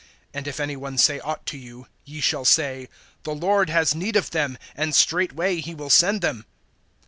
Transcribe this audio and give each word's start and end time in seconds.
(3)And 0.33 0.47
if 0.47 0.59
any 0.59 0.75
one 0.75 0.97
say 0.97 1.19
aught 1.19 1.45
to 1.45 1.59
you, 1.59 1.85
ye 2.05 2.21
shall 2.21 2.43
say: 2.43 2.89
The 3.21 3.35
Lord 3.35 3.69
has 3.69 3.93
need 3.93 4.15
of 4.15 4.31
them; 4.31 4.57
and 4.75 4.95
straightway 4.95 5.57
he 5.61 5.75
will 5.75 5.91
send 5.91 6.21
them. 6.23 6.47